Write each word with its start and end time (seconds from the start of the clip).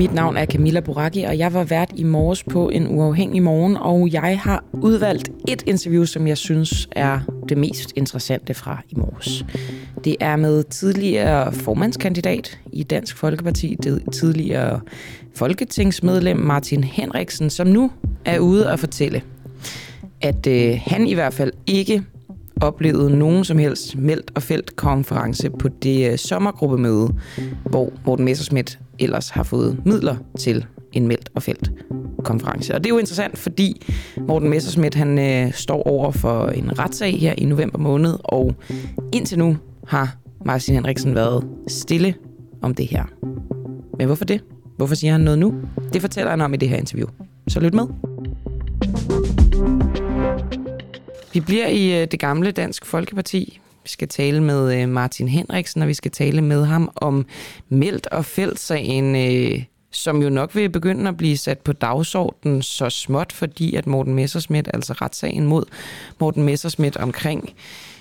Mit 0.00 0.14
navn 0.14 0.36
er 0.36 0.46
Camilla 0.46 0.80
Boracchi, 0.80 1.22
og 1.22 1.38
jeg 1.38 1.52
var 1.52 1.64
vært 1.64 1.90
i 1.94 2.04
morges 2.04 2.44
på 2.44 2.68
en 2.68 2.86
uafhængig 2.88 3.42
morgen, 3.42 3.76
og 3.76 4.12
jeg 4.12 4.40
har 4.42 4.64
udvalgt 4.72 5.30
et 5.48 5.62
interview, 5.66 6.04
som 6.04 6.26
jeg 6.26 6.38
synes 6.38 6.88
er 6.92 7.20
det 7.48 7.58
mest 7.58 7.92
interessante 7.96 8.54
fra 8.54 8.82
i 8.88 8.94
morges. 8.96 9.44
Det 10.04 10.16
er 10.20 10.36
med 10.36 10.64
tidligere 10.64 11.52
formandskandidat 11.52 12.58
i 12.72 12.82
Dansk 12.82 13.16
Folkeparti, 13.16 13.76
det 13.82 14.02
tidligere 14.12 14.80
folketingsmedlem 15.34 16.36
Martin 16.36 16.84
Henriksen, 16.84 17.50
som 17.50 17.66
nu 17.66 17.90
er 18.24 18.38
ude 18.38 18.70
og 18.70 18.78
fortælle, 18.78 19.22
at 20.20 20.46
øh, 20.46 20.80
han 20.86 21.06
i 21.06 21.14
hvert 21.14 21.34
fald 21.34 21.52
ikke 21.66 22.02
oplevede 22.60 23.18
nogen 23.18 23.44
som 23.44 23.58
helst 23.58 23.96
meldt 23.96 24.30
og 24.34 24.42
felt 24.42 24.76
konference 24.76 25.50
på 25.50 25.68
det 25.68 26.12
øh, 26.12 26.18
sommergruppemøde, 26.18 27.14
hvor 27.64 27.92
Morten 28.06 28.24
Messerschmidt 28.24 28.78
ellers 29.00 29.30
har 29.30 29.42
fået 29.42 29.86
midler 29.86 30.16
til 30.38 30.66
en 30.92 31.08
meldt 31.08 31.30
og 31.34 31.42
felt 31.42 31.72
konference. 32.24 32.74
Og 32.74 32.84
det 32.84 32.90
er 32.90 32.94
jo 32.94 32.98
interessant, 32.98 33.38
fordi 33.38 33.86
Morten 34.28 34.48
Messerschmidt 34.48 34.94
han 34.94 35.18
øh, 35.18 35.52
står 35.52 35.82
over 35.82 36.10
for 36.10 36.46
en 36.46 36.78
retssag 36.78 37.20
her 37.20 37.34
i 37.38 37.44
november 37.44 37.78
måned, 37.78 38.18
og 38.24 38.54
indtil 39.12 39.38
nu 39.38 39.56
har 39.86 40.16
Martin 40.44 40.74
Henriksen 40.74 41.14
været 41.14 41.46
stille 41.68 42.14
om 42.62 42.74
det 42.74 42.86
her. 42.86 43.04
Men 43.98 44.06
hvorfor 44.06 44.24
det? 44.24 44.40
Hvorfor 44.76 44.94
siger 44.94 45.12
han 45.12 45.20
noget 45.20 45.38
nu? 45.38 45.54
Det 45.92 46.00
fortæller 46.00 46.30
han 46.30 46.40
om 46.40 46.54
i 46.54 46.56
det 46.56 46.68
her 46.68 46.76
interview. 46.76 47.08
Så 47.48 47.60
lyt 47.60 47.74
med. 47.74 47.86
Vi 51.32 51.40
bliver 51.40 51.66
i 51.66 52.02
øh, 52.02 52.08
det 52.10 52.20
gamle 52.20 52.50
Dansk 52.50 52.86
Folkeparti. 52.86 53.60
Vi 53.82 53.88
skal 53.88 54.08
tale 54.08 54.42
med 54.42 54.82
øh, 54.82 54.88
Martin 54.88 55.28
Henriksen, 55.28 55.82
og 55.82 55.88
vi 55.88 55.94
skal 55.94 56.10
tale 56.10 56.42
med 56.42 56.64
ham 56.64 56.90
om 56.96 57.26
Meldt 57.68 58.06
og 58.06 58.24
Fældsagen, 58.24 59.16
øh, 59.16 59.64
som 59.90 60.22
jo 60.22 60.28
nok 60.28 60.54
vil 60.54 60.70
begynde 60.70 61.08
at 61.08 61.16
blive 61.16 61.36
sat 61.36 61.58
på 61.58 61.72
dagsordenen 61.72 62.62
så 62.62 62.90
småt, 62.90 63.32
fordi 63.32 63.74
at 63.74 63.86
Morten 63.86 64.14
Messersmith, 64.14 64.70
altså 64.74 64.92
retssagen 64.92 65.46
mod 65.46 65.64
Morten 66.20 66.42
Messersmith 66.42 67.02
omkring 67.02 67.54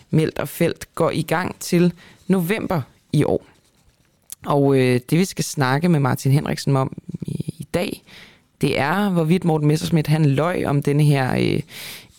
Meldt 0.10 0.40
og 0.40 0.50
Fældt, 0.50 0.96
går 0.96 1.12
i 1.12 1.22
gang 1.22 1.56
til 1.60 1.94
november 2.28 2.82
i 3.14 3.24
år. 3.24 3.46
Og 4.46 4.78
øh, 4.78 5.00
det 5.10 5.20
vi 5.20 5.26
skal 5.26 5.44
snakke 5.44 5.90
med 5.90 6.00
Martin 6.00 6.32
Henriksen 6.32 6.76
om 6.76 6.98
i, 7.22 7.54
i 7.58 7.68
dag, 7.74 8.04
det 8.62 8.80
er, 8.80 9.10
hvorvidt 9.10 9.44
Morten 9.44 9.68
Messersmith 9.68 10.10
han 10.10 10.26
løj 10.26 10.64
om 10.66 10.84
denne 10.84 11.04
her 11.04 11.36
øh, 11.40 11.62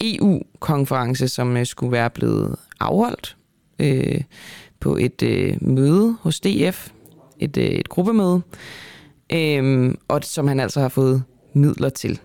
EU-konference, 0.00 1.28
som 1.28 1.56
øh, 1.56 1.66
skulle 1.66 1.92
være 1.92 2.10
blevet 2.10 2.56
afholdt 2.80 3.36
øh, 3.80 4.20
på 4.80 4.96
et 4.96 5.22
øh, 5.22 5.56
møde 5.60 6.16
hos 6.20 6.40
DF, 6.40 6.90
et, 7.38 7.56
øh, 7.56 7.64
et 7.64 7.88
gruppemøde, 7.88 8.42
øh, 9.32 9.94
og 10.08 10.24
som 10.24 10.48
han 10.48 10.60
altså 10.60 10.80
har 10.80 10.88
fået 10.88 11.22
midler 11.52 11.88
til. 11.88 12.20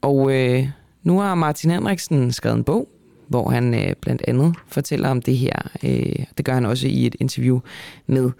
Og 0.00 0.34
øh, 0.34 0.68
nu 1.02 1.18
har 1.18 1.34
Martin 1.34 1.70
Henriksen 1.70 2.32
skrevet 2.32 2.56
en 2.56 2.64
bog, 2.64 2.88
hvor 3.28 3.50
han 3.50 3.74
øh, 3.74 3.94
blandt 4.00 4.22
andet 4.28 4.54
fortæller 4.66 5.08
om 5.08 5.22
det 5.22 5.36
her. 5.36 5.70
Øh, 5.82 6.24
det 6.36 6.44
gør 6.44 6.54
han 6.54 6.66
også 6.66 6.88
i 6.88 7.06
et 7.06 7.16
interview 7.20 7.60
med 8.06 8.30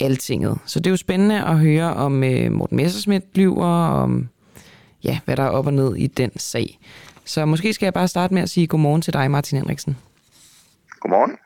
Altinget. 0.00 0.58
Så 0.66 0.80
det 0.80 0.86
er 0.86 0.90
jo 0.90 0.96
spændende 0.96 1.44
at 1.44 1.58
høre 1.58 1.94
om 1.94 2.24
øh, 2.24 2.52
Morten 2.52 2.76
Messerschmidt 2.76 3.24
lyver, 3.34 3.66
om 3.86 4.28
ja, 5.04 5.18
hvad 5.24 5.36
der 5.36 5.42
er 5.42 5.48
op 5.48 5.66
og 5.66 5.74
ned 5.74 5.96
i 5.96 6.06
den 6.06 6.38
sag. 6.38 6.78
Så 7.24 7.44
måske 7.44 7.72
skal 7.72 7.86
jeg 7.86 7.94
bare 7.94 8.08
starte 8.08 8.34
med 8.34 8.42
at 8.42 8.50
sige 8.50 8.66
godmorgen 8.66 9.02
til 9.02 9.12
dig, 9.12 9.30
Martin 9.30 9.58
Henriksen. 9.58 9.96
Godmorgen. 11.00 11.36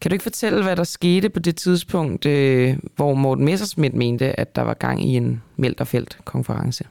Kan 0.00 0.10
du 0.10 0.14
ikke 0.14 0.22
fortælle, 0.22 0.62
hvad 0.62 0.76
der 0.76 0.84
skete 0.84 1.30
på 1.30 1.38
det 1.38 1.56
tidspunkt, 1.56 2.26
øh, 2.26 2.76
hvor 2.96 3.14
Morten 3.14 3.44
Messersmith 3.44 3.96
mente, 3.96 4.40
at 4.40 4.56
der 4.56 4.62
var 4.62 4.74
gang 4.74 5.04
i 5.04 5.16
en 5.16 5.42
meldt 5.56 6.18
konference? 6.24 6.88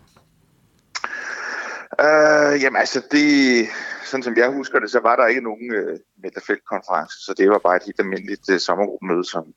Uh, 2.03 2.61
jamen 2.61 2.79
altså, 2.79 3.01
det, 3.11 3.67
sådan 4.05 4.23
som 4.23 4.37
jeg 4.37 4.49
husker 4.49 4.79
det, 4.79 4.91
så 4.91 4.99
var 4.99 5.15
der 5.15 5.27
ikke 5.27 5.41
nogen 5.41 5.73
øh, 5.73 5.99
meldt 6.23 6.65
konference, 6.69 7.15
så 7.25 7.33
det 7.37 7.49
var 7.49 7.59
bare 7.63 7.75
et 7.75 7.83
helt 7.85 7.99
almindeligt 7.99 8.49
øh, 8.51 8.59
sommergruppemøde, 8.59 9.25
som 9.25 9.53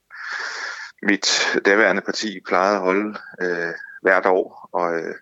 mit 1.03 1.59
daværende 1.65 2.03
parti 2.03 2.41
plejede 2.47 2.77
at 2.77 2.83
holde 2.83 3.19
øh, 3.43 3.75
hvert 4.03 4.27
år. 4.27 4.69
Og, 4.73 4.99
øh, 4.99 5.15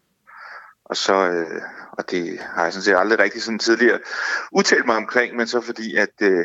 og 0.84 0.96
så, 0.96 1.14
øh, 1.14 1.62
og 1.92 2.10
det 2.10 2.38
har 2.40 2.62
jeg 2.62 2.72
sådan 2.72 2.84
set 2.84 2.96
aldrig 2.96 3.18
rigtig 3.18 3.42
sådan 3.42 3.58
tidligere 3.58 3.98
udtalt 4.52 4.86
mig 4.86 4.96
omkring, 4.96 5.36
men 5.36 5.46
så 5.46 5.60
fordi, 5.60 5.96
at 5.96 6.22
uh, 6.22 6.44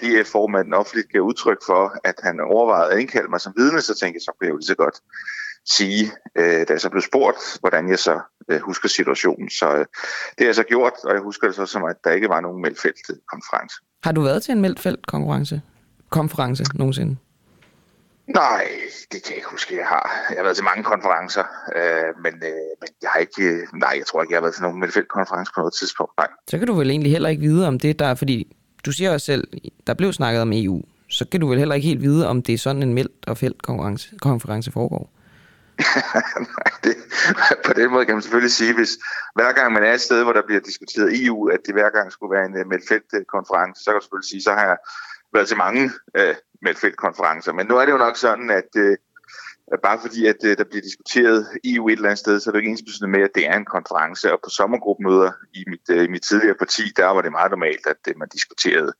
DF-formanden 0.00 0.74
offentligt 0.74 1.12
gav 1.12 1.20
udtryk 1.20 1.58
for, 1.66 1.92
at 2.04 2.14
han 2.22 2.40
overvejede 2.40 2.92
at 2.92 2.98
indkalde 2.98 3.30
mig 3.30 3.40
som 3.40 3.52
vidne, 3.56 3.80
så 3.80 3.94
tænkte 3.94 4.16
jeg, 4.16 4.22
så 4.22 4.32
kunne 4.32 4.46
jeg 4.46 4.52
jo 4.52 4.56
lige 4.56 4.66
så 4.66 4.74
godt 4.74 5.00
sige, 5.66 6.12
øh, 6.36 6.68
da 6.68 6.72
jeg 6.72 6.80
så 6.80 6.90
blev 6.90 7.02
spurgt, 7.02 7.58
hvordan 7.60 7.88
jeg 7.88 7.98
så 7.98 8.20
øh, 8.48 8.60
husker 8.60 8.88
situationen. 8.88 9.50
Så 9.50 9.66
øh, 9.70 9.78
det 9.78 10.38
har 10.38 10.46
jeg 10.46 10.54
så 10.54 10.62
gjort, 10.62 10.92
og 11.04 11.14
jeg 11.14 11.22
husker 11.22 11.46
det 11.46 11.56
så 11.56 11.66
som, 11.66 11.84
at 11.84 11.96
der 12.04 12.10
ikke 12.10 12.28
var 12.28 12.40
nogen 12.40 12.62
meldfældt 12.62 13.26
konference. 13.32 13.76
Har 14.02 14.12
du 14.12 14.20
været 14.20 14.42
til 14.42 14.52
en 14.52 14.60
meldfældt 14.60 15.06
konference? 15.06 15.62
Konference 16.10 16.64
nogensinde? 16.74 17.16
Nej, 18.26 18.68
det 19.12 19.22
kan 19.22 19.30
jeg 19.30 19.36
ikke 19.36 19.50
huske, 19.50 19.76
jeg 19.76 19.86
har. 19.86 20.26
Jeg 20.30 20.36
har 20.38 20.42
været 20.42 20.56
til 20.56 20.64
mange 20.64 20.84
konferencer, 20.84 21.44
øh, 21.76 22.22
men, 22.24 22.34
øh, 22.34 22.70
men 22.80 22.88
jeg 23.02 23.10
har 23.12 23.20
ikke, 23.20 23.66
nej, 23.74 23.94
jeg 23.98 24.06
tror 24.06 24.22
ikke, 24.22 24.32
jeg 24.32 24.36
har 24.36 24.42
været 24.42 24.54
til 24.54 24.62
nogen 24.62 24.80
meldfældt 24.80 25.08
konference 25.08 25.52
på 25.54 25.60
noget 25.60 25.74
tidspunkt. 25.74 26.12
Nej. 26.18 26.28
Så 26.50 26.58
kan 26.58 26.66
du 26.66 26.74
vel 26.74 26.90
egentlig 26.90 27.12
heller 27.12 27.28
ikke 27.28 27.42
vide 27.42 27.68
om 27.68 27.78
det, 27.78 27.98
der 27.98 28.14
fordi 28.14 28.55
du 28.86 28.92
siger 28.92 29.12
også 29.12 29.26
selv, 29.26 29.48
der 29.86 29.94
blev 29.94 30.12
snakket 30.12 30.42
om 30.42 30.52
EU, 30.52 30.82
så 31.08 31.26
kan 31.32 31.40
du 31.40 31.48
vel 31.48 31.58
heller 31.58 31.74
ikke 31.74 31.88
helt 31.88 32.02
vide, 32.02 32.28
om 32.28 32.42
det 32.42 32.52
er 32.52 32.58
sådan 32.58 32.82
en 32.82 32.94
meldt 32.94 33.26
og 33.26 33.38
fældt 33.38 33.62
konference, 33.62 34.14
konference 34.20 34.72
foregår. 34.72 35.10
Nej, 36.56 36.70
det, 36.84 36.94
på 37.66 37.72
den 37.72 37.90
måde 37.90 38.04
kan 38.04 38.14
man 38.14 38.22
selvfølgelig 38.22 38.52
sige, 38.52 38.74
hvis 38.74 38.98
hver 39.34 39.52
gang 39.52 39.72
man 39.72 39.84
er 39.84 39.92
et 39.92 40.00
sted, 40.00 40.22
hvor 40.22 40.32
der 40.32 40.42
bliver 40.46 40.60
diskuteret 40.60 41.24
EU, 41.24 41.48
at 41.48 41.60
det 41.66 41.74
hver 41.74 41.90
gang 41.90 42.12
skulle 42.12 42.36
være 42.36 42.46
en 42.46 42.60
uh, 42.60 42.66
meldt 42.66 43.28
konference, 43.28 43.82
så 43.82 43.90
kan 43.90 43.94
man 43.94 44.02
selvfølgelig 44.02 44.30
sige, 44.30 44.42
så 44.42 44.52
har 44.52 44.66
jeg 44.66 44.76
været 45.34 45.48
til 45.48 45.56
mange 45.56 45.84
uh, 46.20 46.36
meldt 46.62 46.96
konferencer. 46.96 47.52
Men 47.52 47.66
nu 47.66 47.76
er 47.76 47.84
det 47.84 47.92
jo 47.92 47.98
nok 48.06 48.16
sådan, 48.16 48.50
at 48.50 48.70
uh, 48.76 48.94
Øh, 49.72 49.78
bare 49.82 49.98
fordi, 50.00 50.26
at 50.26 50.36
øh, 50.44 50.58
der 50.58 50.64
bliver 50.64 50.82
diskuteret 50.82 51.46
EU 51.64 51.88
et 51.88 51.92
eller 51.92 52.08
andet 52.08 52.18
sted, 52.18 52.40
så 52.40 52.50
er 52.50 52.52
det 52.52 52.58
ikke 52.58 52.70
ensbesøgende 52.70 53.18
med, 53.18 53.24
at 53.24 53.34
det 53.34 53.46
er 53.46 53.56
en 53.56 53.64
konference. 53.64 54.32
Og 54.32 54.40
på 54.44 54.50
sommergruppemøder 54.50 55.32
i 55.54 55.64
mit, 55.66 55.86
øh, 55.90 56.04
i 56.04 56.08
mit 56.08 56.22
tidligere 56.22 56.54
parti, 56.54 56.82
der 56.96 57.06
var 57.06 57.22
det 57.22 57.32
meget 57.32 57.50
normalt, 57.50 57.86
at 57.86 58.16
man 58.16 58.28
diskuterede 58.28 58.92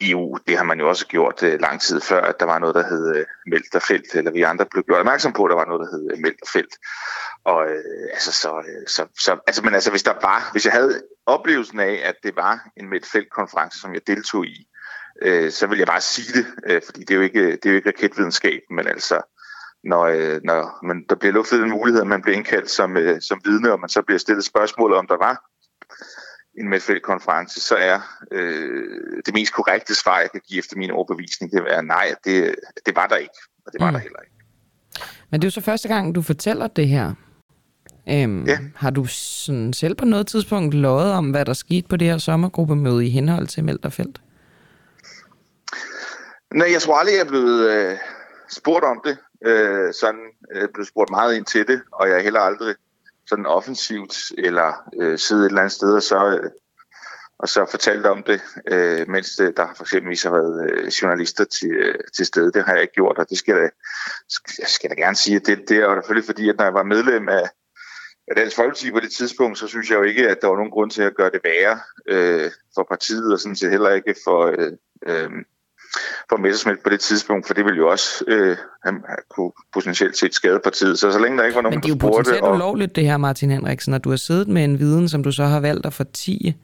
EU. 0.00 0.38
Det 0.46 0.56
har 0.56 0.64
man 0.64 0.80
jo 0.80 0.88
også 0.88 1.06
gjort 1.06 1.42
lang 1.42 1.80
tid 1.80 2.00
før, 2.00 2.20
at 2.20 2.40
der 2.40 2.46
var 2.46 2.58
noget, 2.58 2.74
der 2.74 2.88
hed 2.88 3.24
meldt 3.46 3.74
og 3.74 3.82
felt, 3.82 4.14
eller 4.14 4.30
vi 4.30 4.42
andre 4.42 4.66
blev 4.70 4.84
gjort 4.84 4.98
opmærksom 4.98 5.32
på, 5.32 5.44
at 5.44 5.50
der 5.50 5.56
var 5.56 5.64
noget, 5.64 5.80
der 5.80 5.96
hed 5.96 6.16
meldt 6.16 6.42
og 6.42 6.48
felt. 6.48 6.74
Og 7.44 7.66
altså, 8.12 8.32
så, 8.32 8.62
så, 8.86 9.06
så, 9.18 9.38
altså, 9.46 9.62
men 9.62 9.74
altså, 9.74 9.90
hvis 9.90 10.02
der 10.02 10.14
var, 10.22 10.48
hvis 10.52 10.64
jeg 10.64 10.72
havde 10.72 11.02
oplevelsen 11.26 11.80
af, 11.80 12.00
at 12.04 12.14
det 12.22 12.36
var 12.36 12.68
en 12.76 12.88
meldt 12.90 13.06
felt 13.06 13.30
konference, 13.30 13.80
som 13.80 13.94
jeg 13.94 14.06
deltog 14.06 14.46
i, 14.46 14.68
så 15.50 15.66
vil 15.68 15.78
jeg 15.78 15.86
bare 15.86 16.00
sige 16.00 16.32
det, 16.38 16.46
fordi 16.84 17.00
det 17.00 17.10
er 17.10 17.14
jo 17.14 17.22
ikke, 17.22 17.50
det 17.50 17.66
er 17.66 17.70
jo 17.70 17.76
ikke 17.76 17.88
raketvidenskab, 17.88 18.60
men 18.70 18.86
altså, 18.86 19.22
når, 19.84 20.04
øh, 20.04 20.40
når 20.44 20.86
man, 20.86 21.04
der 21.08 21.14
bliver 21.14 21.32
luftet 21.32 21.62
en 21.62 21.70
mulighed, 21.70 22.00
at 22.00 22.06
man 22.06 22.22
bliver 22.22 22.36
indkaldt 22.36 22.70
som, 22.70 22.96
øh, 22.96 23.20
som 23.20 23.40
vidne, 23.44 23.72
og 23.72 23.80
man 23.80 23.88
så 23.88 24.02
bliver 24.02 24.18
stillet 24.18 24.44
spørgsmål 24.44 24.92
om 24.92 25.06
der 25.06 25.16
var 25.16 25.44
en 26.60 26.68
medfældt 26.68 27.02
konference, 27.02 27.60
så 27.60 27.76
er 27.76 28.00
øh, 28.32 29.22
det 29.26 29.34
mest 29.34 29.52
korrekte 29.52 29.94
svar, 29.94 30.20
jeg 30.20 30.30
kan 30.30 30.40
give 30.48 30.58
efter 30.58 30.76
min 30.76 30.90
overbevisning, 30.90 31.52
det 31.52 31.62
er 31.68 31.80
nej, 31.80 32.14
det, 32.24 32.54
det 32.86 32.96
var 32.96 33.06
der 33.06 33.16
ikke, 33.16 33.38
og 33.66 33.72
det 33.72 33.80
var 33.80 33.90
mm. 33.90 33.94
der 33.94 34.00
heller 34.00 34.20
ikke. 34.20 34.36
Men 35.30 35.40
det 35.40 35.46
er 35.46 35.48
jo 35.48 35.52
så 35.52 35.60
første 35.60 35.88
gang, 35.88 36.14
du 36.14 36.22
fortæller 36.22 36.66
det 36.66 36.88
her. 36.88 37.14
Øhm, 38.08 38.44
ja. 38.44 38.58
Har 38.76 38.90
du 38.90 39.04
sådan 39.04 39.72
selv 39.72 39.94
på 39.94 40.04
noget 40.04 40.26
tidspunkt 40.26 40.74
lovet 40.74 41.12
om, 41.12 41.30
hvad 41.30 41.44
der 41.44 41.52
skete 41.52 41.88
på 41.88 41.96
det 41.96 42.08
her 42.08 42.18
sommergruppemøde 42.18 43.06
i 43.06 43.10
henhold 43.10 43.46
til 43.46 43.64
Meldt 43.64 43.84
og 43.84 43.92
Felt? 43.92 44.20
Nej, 46.54 46.68
jeg 46.72 46.82
tror 46.82 46.96
aldrig, 46.96 47.14
jeg 47.14 47.20
er 47.20 47.28
blevet 47.28 47.70
øh, 47.70 47.96
spurgt 48.50 48.84
om 48.84 49.00
det 49.04 49.18
øh, 49.44 49.94
sådan 49.94 50.26
øh, 50.54 50.68
blevet 50.74 50.88
spurgt 50.88 51.10
meget 51.10 51.36
ind 51.36 51.46
til 51.46 51.66
det, 51.66 51.82
og 51.92 52.08
jeg 52.08 52.16
er 52.16 52.22
heller 52.22 52.40
aldrig 52.40 52.74
sådan 53.26 53.46
offensivt 53.46 54.14
eller 54.38 54.90
øh, 55.00 55.18
siddet 55.18 55.42
et 55.42 55.48
eller 55.48 55.60
andet 55.60 55.72
sted 55.72 55.94
og 55.94 56.02
så, 56.02 56.38
øh, 56.42 56.50
og 57.38 57.48
så 57.48 57.66
fortalt 57.70 58.06
om 58.06 58.22
det, 58.22 58.40
øh, 58.68 59.08
mens 59.08 59.36
det, 59.36 59.56
der 59.56 59.68
for 59.76 59.84
eksempel 59.84 60.18
har 60.22 60.30
været 60.30 60.70
øh, 60.70 60.86
journalister 60.86 61.44
til, 61.44 61.70
øh, 61.70 61.94
til 62.16 62.26
stede. 62.26 62.52
Det 62.52 62.64
har 62.64 62.72
jeg 62.72 62.82
ikke 62.82 62.94
gjort, 62.94 63.18
og 63.18 63.30
det 63.30 63.38
skal 63.38 63.54
jeg, 63.54 63.70
jeg 64.58 64.68
skal 64.68 64.90
da 64.90 64.94
gerne 64.94 65.16
sige, 65.16 65.36
at 65.36 65.46
det, 65.46 65.68
det 65.68 65.76
er 65.76 65.82
jo 65.82 65.94
selvfølgelig 65.94 66.26
fordi, 66.26 66.48
at 66.48 66.56
når 66.56 66.64
jeg 66.64 66.74
var 66.74 66.82
medlem 66.82 67.28
af, 67.28 67.48
af 68.28 68.36
Dansk 68.36 68.56
Folkeparti 68.56 68.90
på 68.90 69.00
det 69.00 69.12
tidspunkt, 69.12 69.58
så 69.58 69.66
synes 69.66 69.90
jeg 69.90 69.96
jo 69.96 70.02
ikke, 70.02 70.28
at 70.28 70.38
der 70.42 70.48
var 70.48 70.56
nogen 70.56 70.70
grund 70.70 70.90
til 70.90 71.02
at 71.02 71.16
gøre 71.16 71.30
det 71.30 71.40
værre 71.44 71.80
øh, 72.08 72.50
for 72.74 72.82
partiet, 72.82 73.32
og 73.32 73.40
sådan 73.40 73.56
set 73.56 73.70
heller 73.70 73.90
ikke 73.90 74.14
for, 74.24 74.46
øh, 74.46 74.72
øh, 75.06 75.30
for 76.28 76.36
Messerschmidt 76.36 76.82
på 76.82 76.90
det 76.90 77.00
tidspunkt, 77.00 77.46
for 77.46 77.54
det 77.54 77.64
ville 77.64 77.76
jo 77.76 77.90
også 77.90 78.24
øh, 78.28 78.56
han, 78.84 79.04
kunne 79.30 79.52
potentielt 79.72 80.16
set 80.16 80.34
skade 80.34 80.60
partiet. 80.64 80.98
Så 80.98 81.12
så 81.12 81.18
længe 81.18 81.38
der 81.38 81.44
ikke 81.44 81.56
var 81.56 81.62
nogen, 81.62 81.76
Men 81.76 81.82
det 81.82 81.90
er 81.90 81.94
jo 81.94 82.10
potentielt 82.10 82.42
og... 82.42 82.54
ulovligt 82.54 82.96
det 82.96 83.04
her, 83.04 83.16
Martin 83.16 83.50
Henriksen, 83.50 83.94
at 83.94 84.04
du 84.04 84.10
har 84.10 84.16
siddet 84.16 84.48
med 84.48 84.64
en 84.64 84.78
viden, 84.78 85.08
som 85.08 85.22
du 85.22 85.32
så 85.32 85.44
har 85.44 85.60
valgt 85.60 85.86
at 85.86 85.92
fortige. 85.92 86.56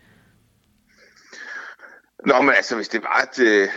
Nå, 2.26 2.42
men 2.42 2.54
altså, 2.56 2.76
hvis 2.76 2.88
det 2.88 3.00
var 3.02 3.28
et, 3.32 3.68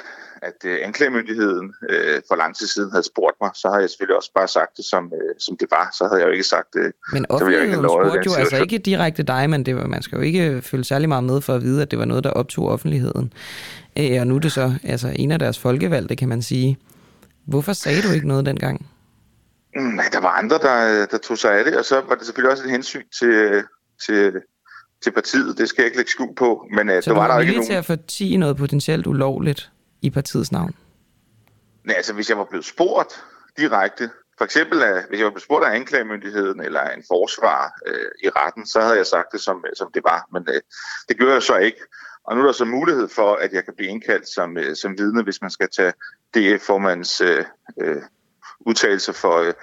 at 0.42 0.66
øh, 0.66 0.80
anklagemyndigheden 0.84 1.74
øh, 1.90 2.22
for 2.28 2.36
lang 2.36 2.56
tid 2.56 2.68
siden 2.68 2.92
havde 2.92 3.04
spurgt 3.04 3.38
mig, 3.42 3.52
så 3.56 3.70
har 3.70 3.80
jeg 3.80 3.90
selvfølgelig 3.90 4.18
også 4.18 4.32
bare 4.36 4.48
sagt 4.48 4.78
det, 4.78 4.86
som, 4.86 5.14
øh, 5.14 5.36
som 5.40 5.58
det 5.58 5.68
var. 5.72 5.90
Så 5.98 6.08
havde 6.08 6.20
jeg 6.20 6.28
jo 6.28 6.32
ikke 6.32 6.44
sagt 6.44 6.74
det. 6.74 6.92
Men 7.14 7.26
offentligheden 7.30 7.86
spurgte 7.86 8.22
jo 8.26 8.34
altså 8.34 8.58
ikke 8.58 8.78
direkte 8.78 9.24
dig, 9.24 9.50
men 9.50 9.66
det 9.66 9.76
var, 9.76 9.88
man 9.88 10.02
skal 10.02 10.16
jo 10.16 10.22
ikke 10.22 10.62
følge 10.62 10.84
særlig 10.84 11.10
meget 11.10 11.24
med 11.24 11.42
for 11.42 11.54
at 11.54 11.62
vide, 11.62 11.82
at 11.82 11.92
det 11.92 12.00
var 12.00 12.06
noget, 12.06 12.24
der 12.24 12.30
optog 12.30 12.68
offentligheden. 12.68 13.34
Øh, 14.00 14.20
og 14.20 14.28
nu 14.28 14.36
er 14.36 14.40
det 14.40 14.52
så 14.52 14.74
altså, 14.84 15.14
en 15.16 15.32
af 15.32 15.40
deres 15.40 15.60
folkevalgte, 15.60 16.16
kan 16.16 16.30
man 16.30 16.42
sige. 16.42 16.78
Hvorfor 17.48 17.74
sagde 17.74 18.02
du 18.02 18.12
ikke 18.12 18.28
noget 18.28 18.46
dengang? 18.46 18.86
Mm, 19.76 19.82
nej, 19.82 20.06
der 20.12 20.22
var 20.22 20.30
andre, 20.30 20.58
der, 20.58 21.06
der 21.06 21.18
tog 21.18 21.38
sig 21.38 21.60
af 21.60 21.66
det, 21.66 21.78
og 21.78 21.86
så 21.86 22.02
var 22.10 22.16
det 22.16 22.26
selvfølgelig 22.26 22.52
også 22.52 22.64
et 22.64 22.72
hensyn 22.72 23.04
til, 23.20 23.64
til, 24.06 24.34
til 25.04 25.12
partiet. 25.12 25.58
Det 25.58 25.70
skal 25.70 25.82
jeg 25.82 25.86
ikke 25.86 25.98
lægge 25.98 26.12
skjul 26.12 26.36
på. 26.36 26.68
Men, 26.76 26.90
øh, 26.90 27.04
så 27.04 27.10
der 27.10 27.16
var 27.16 27.28
der 27.28 27.40
ikke 27.40 27.54
nogen... 27.54 27.68
til 27.68 27.74
at 27.74 27.86
fortige 27.86 28.38
noget 28.38 28.58
potentielt 28.58 29.08
ulovligt 29.08 29.72
i 30.02 30.10
partiets 30.10 30.52
navn? 30.52 30.76
Nej, 31.84 31.96
altså 31.96 32.14
hvis 32.14 32.30
jeg 32.30 32.38
var 32.38 32.46
blevet 32.46 32.66
spurgt 32.66 33.24
direkte, 33.58 34.10
for 34.38 34.46
eksempel 34.46 34.84
at, 34.84 35.06
hvis 35.10 35.18
jeg 35.20 35.26
var 35.26 35.32
blevet 35.32 35.44
spurgt 35.44 35.66
af 35.66 35.76
anklagemyndigheden 35.76 36.62
eller 36.62 36.90
en 36.90 37.04
forsvar 37.08 37.80
øh, 37.88 38.12
i 38.24 38.30
retten, 38.30 38.66
så 38.68 38.82
havde 38.82 38.98
jeg 38.98 39.06
sagt 39.06 39.28
det, 39.32 39.42
som, 39.42 39.66
øh, 39.68 39.76
som 39.76 39.92
det 39.94 40.04
var. 40.04 40.28
Men 40.34 40.46
øh, 40.50 40.62
det 41.10 41.20
gør 41.20 41.34
jeg 41.34 41.44
så 41.44 41.58
ikke. 41.58 41.82
Og 42.24 42.36
nu 42.36 42.42
er 42.42 42.46
der 42.46 42.54
så 42.54 42.66
mulighed 42.66 43.08
for, 43.08 43.36
at 43.36 43.54
jeg 43.54 43.66
kan 43.66 43.74
blive 43.78 43.90
indkaldt 43.90 44.28
som, 44.30 44.58
øh, 44.58 44.76
som 44.76 44.98
vidne, 44.98 45.24
hvis 45.24 45.42
man 45.42 45.52
skal 45.52 45.70
tage 45.70 45.94
DF-formandens 46.34 47.22
øh, 47.22 47.46
øh, 47.82 48.02
udtalelse 48.60 49.14
for, 49.14 49.38
øh, 49.38 49.54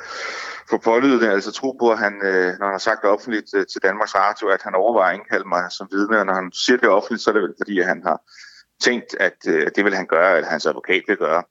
for 0.70 0.78
pålydende, 0.78 1.32
altså 1.32 1.52
tro 1.52 1.72
på, 1.80 1.90
at 1.90 1.98
han, 1.98 2.14
øh, 2.24 2.58
når 2.58 2.66
han 2.66 2.74
har 2.74 2.78
sagt 2.78 3.02
det 3.02 3.10
offentligt 3.10 3.54
øh, 3.54 3.66
til 3.66 3.82
Danmarks 3.82 4.14
Radio, 4.14 4.48
at 4.48 4.62
han 4.62 4.74
overvejer 4.74 5.10
at 5.12 5.18
indkalde 5.18 5.48
mig 5.48 5.72
som 5.72 5.88
vidne, 5.90 6.18
og 6.18 6.26
når 6.26 6.34
han 6.34 6.52
siger 6.52 6.76
det 6.76 6.88
offentligt, 6.88 7.22
så 7.22 7.30
er 7.30 7.34
det 7.34 7.42
vel 7.42 7.54
fordi, 7.58 7.78
at 7.80 7.86
han 7.86 8.02
har 8.02 8.20
tænkt, 8.80 9.16
at 9.20 9.36
øh, 9.48 9.70
det 9.76 9.84
vil 9.84 9.94
han 9.94 10.06
gøre, 10.06 10.36
eller 10.36 10.48
hans 10.48 10.66
advokat 10.66 11.02
vil 11.08 11.16
gøre. 11.16 11.42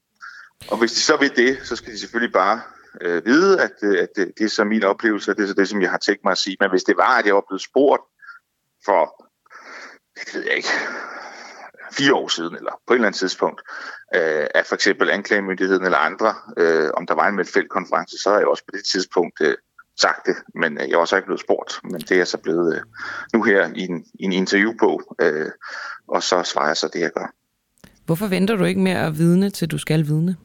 Og 0.71 0.77
hvis 0.77 0.91
de 0.91 0.99
så 0.99 1.17
vil 1.17 1.35
det, 1.35 1.59
så 1.63 1.75
skal 1.75 1.93
de 1.93 1.99
selvfølgelig 1.99 2.33
bare 2.33 2.61
øh, 3.01 3.25
vide, 3.25 3.61
at, 3.61 3.73
øh, 3.83 4.03
at 4.03 4.09
det, 4.15 4.31
det 4.37 4.45
er 4.45 4.49
så 4.49 4.63
min 4.63 4.83
oplevelse, 4.83 5.31
og 5.31 5.37
det 5.37 5.43
er 5.43 5.47
så 5.47 5.53
det, 5.53 5.69
som 5.69 5.81
jeg 5.81 5.91
har 5.91 5.97
tænkt 5.97 6.23
mig 6.23 6.31
at 6.31 6.37
sige. 6.37 6.57
Men 6.59 6.69
hvis 6.69 6.83
det 6.83 6.97
var, 6.97 7.17
at 7.19 7.25
jeg 7.25 7.35
var 7.35 7.43
blevet 7.47 7.61
spurgt 7.61 8.03
for, 8.85 9.31
det 10.15 10.35
ved 10.35 10.43
jeg 10.43 10.55
ikke, 10.55 10.69
fire 11.91 12.13
år 12.13 12.27
siden, 12.27 12.55
eller 12.55 12.81
på 12.87 12.93
et 12.93 12.95
eller 12.95 13.07
andet 13.07 13.19
tidspunkt, 13.19 13.61
øh, 14.15 14.47
af 14.55 14.65
for 14.65 14.75
eksempel 14.75 15.09
anklagemyndigheden 15.09 15.85
eller 15.85 15.97
andre, 15.97 16.35
øh, 16.57 16.89
om 16.93 17.07
der 17.07 17.13
var 17.13 17.27
en 17.27 17.35
meldt 17.35 18.21
så 18.21 18.29
er 18.29 18.37
jeg 18.37 18.47
også 18.47 18.63
på 18.65 18.71
det 18.73 18.85
tidspunkt 18.85 19.41
øh, 19.41 19.55
sagt 19.97 20.25
det, 20.25 20.35
men 20.55 20.81
øh, 20.81 20.89
jeg 20.89 20.99
var 20.99 21.05
så 21.05 21.15
ikke 21.15 21.25
blevet 21.25 21.41
spurgt. 21.41 21.79
Men 21.83 22.01
det 22.01 22.19
er 22.19 22.25
så 22.25 22.37
blevet 22.37 22.75
øh, 22.75 22.81
nu 23.33 23.43
her 23.43 23.69
i 23.75 23.81
en, 23.81 24.05
i 24.19 24.23
en 24.23 24.33
interview 24.33 24.73
på, 24.79 25.15
øh, 25.21 25.51
og 26.07 26.23
så 26.23 26.43
svarer 26.43 26.67
jeg 26.67 26.77
så 26.77 26.89
det, 26.93 26.99
jeg 26.99 27.11
gør. 27.11 27.33
Hvorfor 28.05 28.27
venter 28.27 28.55
du 28.55 28.63
ikke 28.63 28.81
med 28.81 28.91
at 28.91 29.17
vidne, 29.17 29.49
til 29.49 29.71
du 29.71 29.77
skal 29.77 30.05
vidne? 30.05 30.35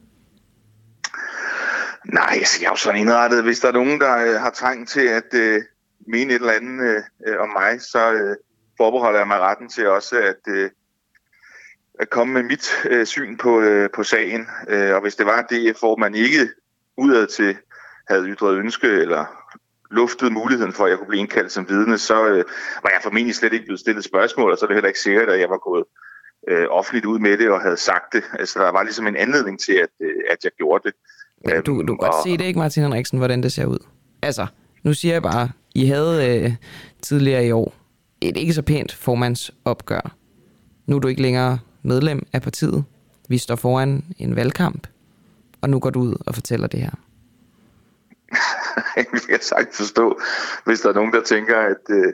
Nej, 2.05 2.33
altså, 2.37 2.57
jeg 2.61 2.67
er 2.67 2.71
jo 2.71 2.75
sådan 2.75 3.01
indrettet. 3.01 3.43
Hvis 3.43 3.59
der 3.59 3.67
er 3.67 3.71
nogen, 3.71 4.01
der 4.01 4.17
øh, 4.17 4.41
har 4.41 4.49
trængt 4.49 4.89
til 4.89 5.07
at 5.07 5.33
øh, 5.33 5.61
mene 6.07 6.33
et 6.33 6.39
eller 6.39 6.53
andet 6.53 7.03
øh, 7.27 7.39
om 7.39 7.49
mig, 7.49 7.81
så 7.81 8.13
øh, 8.13 8.35
forbeholder 8.77 9.19
jeg 9.19 9.27
mig 9.27 9.39
retten 9.39 9.69
til 9.69 9.87
også 9.87 10.15
at, 10.17 10.53
øh, 10.53 10.69
at 11.99 12.09
komme 12.09 12.33
med 12.33 12.43
mit 12.43 12.69
øh, 12.85 13.05
syn 13.05 13.37
på, 13.37 13.61
øh, 13.61 13.89
på 13.95 14.03
sagen. 14.03 14.47
Øh, 14.69 14.95
og 14.95 15.01
hvis 15.01 15.15
det 15.15 15.25
var 15.25 15.41
det, 15.41 15.79
hvor 15.79 15.95
man 15.95 16.15
ikke 16.15 16.49
udad 16.97 17.27
til 17.27 17.57
havde 18.07 18.27
ytret 18.27 18.57
ønske 18.57 18.87
eller 18.87 19.42
luftet 19.93 20.31
muligheden 20.31 20.73
for, 20.73 20.83
at 20.83 20.89
jeg 20.89 20.97
kunne 20.97 21.07
blive 21.07 21.19
indkaldt 21.19 21.51
som 21.51 21.69
vidne, 21.69 21.97
så 21.97 22.27
øh, 22.27 22.43
var 22.83 22.89
jeg 22.89 22.99
formentlig 23.03 23.35
slet 23.35 23.53
ikke 23.53 23.65
blevet 23.65 23.79
stillet 23.79 24.03
spørgsmål, 24.03 24.51
og 24.51 24.57
så 24.57 24.65
er 24.65 24.67
det 24.67 24.75
heller 24.75 24.87
ikke 24.87 24.99
sikkert, 24.99 25.29
at 25.29 25.39
jeg 25.39 25.49
var 25.49 25.57
gået 25.69 25.83
øh, 26.49 26.65
offentligt 26.69 27.05
ud 27.05 27.19
med 27.19 27.37
det 27.37 27.49
og 27.49 27.61
havde 27.61 27.77
sagt 27.77 28.13
det. 28.13 28.23
Altså, 28.39 28.59
der 28.59 28.71
var 28.71 28.83
ligesom 28.83 29.07
en 29.07 29.15
anledning 29.15 29.59
til, 29.59 29.73
at, 29.73 29.89
øh, 30.01 30.15
at 30.29 30.37
jeg 30.43 30.51
gjorde 30.57 30.83
det. 30.87 30.93
Men 31.45 31.63
du, 31.63 31.81
du 31.81 31.85
kan 31.85 31.97
godt 31.97 32.13
og... 32.13 32.23
se 32.25 32.37
det, 32.37 32.45
ikke 32.45 32.59
Martin 32.59 32.83
Henriksen, 32.83 33.17
hvordan 33.17 33.43
det 33.43 33.51
ser 33.51 33.65
ud? 33.65 33.79
Altså, 34.21 34.47
nu 34.83 34.93
siger 34.93 35.13
jeg 35.13 35.23
bare, 35.23 35.49
I 35.75 35.85
havde 35.85 36.39
øh, 36.43 36.55
tidligere 37.01 37.45
i 37.45 37.51
år 37.51 37.73
et 38.21 38.37
ikke 38.37 38.53
så 38.53 38.61
pænt 38.61 38.91
formandsopgør. 38.91 40.15
Nu 40.85 40.95
er 40.95 40.99
du 40.99 41.07
ikke 41.07 41.21
længere 41.21 41.59
medlem 41.81 42.25
af 42.33 42.41
partiet. 42.41 42.83
Vi 43.29 43.37
står 43.37 43.55
foran 43.55 44.03
en 44.17 44.35
valgkamp, 44.35 44.87
og 45.61 45.69
nu 45.69 45.79
går 45.79 45.89
du 45.89 45.99
ud 45.99 46.15
og 46.25 46.33
fortæller 46.33 46.67
det 46.67 46.79
her. 46.79 46.91
jeg 48.97 49.05
kan 49.29 49.41
sagt 49.41 49.75
forstå, 49.75 50.19
hvis 50.65 50.81
der 50.81 50.89
er 50.89 50.93
nogen, 50.93 51.13
der 51.13 51.23
tænker, 51.23 51.57
at, 51.57 51.83
øh, 51.89 52.13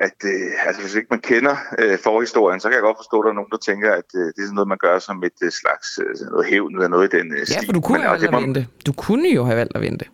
at 0.00 0.18
øh, 0.24 0.66
altså, 0.66 0.82
hvis 0.82 0.94
ikke 0.94 1.08
man 1.10 1.20
kender 1.20 1.56
øh, 1.78 1.98
forhistorien, 1.98 2.60
så 2.60 2.68
kan 2.68 2.74
jeg 2.74 2.82
godt 2.82 2.96
forstå, 2.98 3.20
at 3.20 3.24
der 3.24 3.30
er 3.30 3.34
nogen, 3.34 3.50
der 3.50 3.56
tænker, 3.56 3.92
at 3.92 4.10
øh, 4.14 4.26
det 4.26 4.38
er 4.38 4.42
sådan 4.42 4.54
noget, 4.54 4.68
man 4.68 4.78
gør 4.78 4.98
som 4.98 5.24
et 5.24 5.38
øh, 5.42 5.50
slags 5.50 5.88
øh, 5.98 6.28
noget 6.30 6.46
hævn 6.46 6.74
eller 6.74 6.88
noget 6.88 7.14
i 7.14 7.16
den 7.18 7.32
øh, 7.32 7.46
stil. 7.46 7.56
Ja, 7.62 7.68
for 7.68 7.72
du 7.72 7.80
kunne 7.80 8.02
jo 8.02 8.08
have 8.08 8.20
valgt 8.20 8.36
at 8.36 8.42
vente. 8.42 8.66
Du 8.86 8.92
kunne 8.92 9.28
jo 9.28 9.44
have 9.44 9.56
valgt 9.56 9.76
at 9.76 9.82
vente. 9.82 10.04